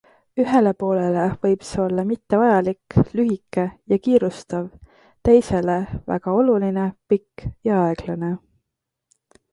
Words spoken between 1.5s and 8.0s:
see olla mittevajalik, lühike ja kiirustav, teisele väga oluline, pikk ja